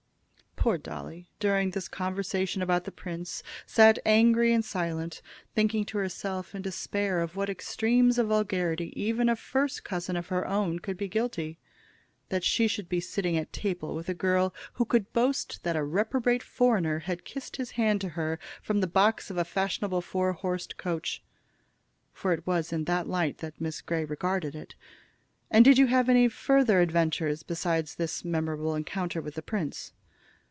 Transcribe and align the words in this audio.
Poor 0.63 0.77
Dolly, 0.77 1.27
during 1.39 1.71
this 1.71 1.87
conversation 1.87 2.61
about 2.61 2.83
the 2.83 2.91
prince, 2.91 3.41
sat 3.65 3.97
angry 4.05 4.53
and 4.53 4.63
silent, 4.63 5.23
thinking 5.55 5.83
to 5.85 5.97
herself 5.97 6.53
in 6.53 6.61
despair 6.61 7.19
of 7.19 7.35
what 7.35 7.49
extremes 7.49 8.19
of 8.19 8.27
vulgarity 8.27 8.93
even 8.95 9.27
a 9.27 9.35
first 9.35 9.83
cousin 9.83 10.15
of 10.15 10.27
her 10.27 10.45
own 10.45 10.77
could 10.77 10.97
be 10.97 11.07
guilty. 11.07 11.57
That 12.29 12.43
she 12.43 12.67
should 12.67 12.87
be 12.87 12.99
sitting 12.99 13.35
at 13.37 13.51
table 13.51 13.95
with 13.95 14.07
a 14.07 14.13
girl 14.13 14.53
who 14.73 14.85
could 14.85 15.11
boast 15.13 15.63
that 15.63 15.75
a 15.75 15.83
reprobate 15.83 16.43
foreigner 16.43 16.99
had 16.99 17.25
kissed 17.25 17.55
his 17.55 17.71
hand 17.71 17.99
to 18.01 18.09
her 18.09 18.37
from 18.61 18.81
the 18.81 18.85
box 18.85 19.31
of 19.31 19.37
a 19.37 19.43
fashionable 19.43 20.01
four 20.01 20.33
horsed 20.33 20.77
coach! 20.77 21.23
For 22.13 22.33
it 22.33 22.45
was 22.45 22.71
in 22.71 22.83
that 22.83 23.07
light 23.09 23.39
that 23.39 23.59
Miss 23.59 23.81
Grey 23.81 24.05
regarded 24.05 24.53
it. 24.53 24.75
"And 25.49 25.65
did 25.65 25.79
you 25.79 25.87
have 25.87 26.07
any 26.07 26.27
farther 26.29 26.81
adventures 26.81 27.41
besides 27.41 27.95
this 27.95 28.23
memorable 28.23 28.75
encounter 28.75 29.21
with 29.23 29.33
the 29.33 29.41
prince?" 29.41 29.93